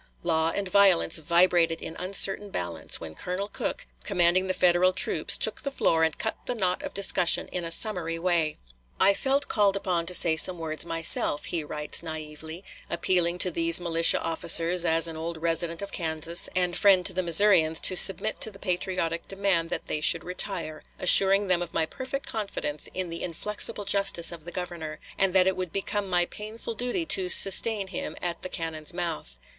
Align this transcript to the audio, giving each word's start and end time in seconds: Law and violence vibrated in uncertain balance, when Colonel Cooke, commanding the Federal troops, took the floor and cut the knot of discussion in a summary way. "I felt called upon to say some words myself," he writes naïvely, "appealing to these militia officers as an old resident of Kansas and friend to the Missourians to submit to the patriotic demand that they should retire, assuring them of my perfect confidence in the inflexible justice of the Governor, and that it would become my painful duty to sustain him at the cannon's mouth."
Law 0.23 0.49
and 0.55 0.67
violence 0.67 1.19
vibrated 1.19 1.79
in 1.79 1.95
uncertain 1.97 2.49
balance, 2.49 2.99
when 2.99 3.13
Colonel 3.13 3.47
Cooke, 3.47 3.85
commanding 4.03 4.47
the 4.47 4.55
Federal 4.55 4.93
troops, 4.93 5.37
took 5.37 5.61
the 5.61 5.69
floor 5.69 6.03
and 6.03 6.17
cut 6.17 6.35
the 6.47 6.55
knot 6.55 6.81
of 6.81 6.95
discussion 6.95 7.47
in 7.49 7.63
a 7.63 7.69
summary 7.69 8.17
way. 8.17 8.57
"I 8.99 9.13
felt 9.13 9.47
called 9.47 9.75
upon 9.75 10.07
to 10.07 10.15
say 10.15 10.35
some 10.37 10.57
words 10.57 10.87
myself," 10.87 11.45
he 11.45 11.63
writes 11.63 12.01
naïvely, 12.01 12.63
"appealing 12.89 13.37
to 13.41 13.51
these 13.51 13.79
militia 13.79 14.19
officers 14.19 14.85
as 14.85 15.07
an 15.07 15.17
old 15.17 15.37
resident 15.37 15.83
of 15.83 15.91
Kansas 15.91 16.49
and 16.55 16.75
friend 16.75 17.05
to 17.05 17.13
the 17.13 17.21
Missourians 17.21 17.79
to 17.81 17.95
submit 17.95 18.41
to 18.41 18.49
the 18.49 18.57
patriotic 18.57 19.27
demand 19.27 19.69
that 19.69 19.85
they 19.85 20.01
should 20.01 20.23
retire, 20.23 20.83
assuring 20.97 21.45
them 21.47 21.61
of 21.61 21.75
my 21.75 21.85
perfect 21.85 22.25
confidence 22.25 22.89
in 22.95 23.11
the 23.11 23.21
inflexible 23.21 23.85
justice 23.85 24.31
of 24.31 24.45
the 24.45 24.51
Governor, 24.51 24.99
and 25.19 25.35
that 25.35 25.45
it 25.45 25.55
would 25.55 25.71
become 25.71 26.09
my 26.09 26.25
painful 26.25 26.73
duty 26.73 27.05
to 27.05 27.29
sustain 27.29 27.85
him 27.89 28.15
at 28.19 28.41
the 28.41 28.49
cannon's 28.49 28.95
mouth." 28.95 29.37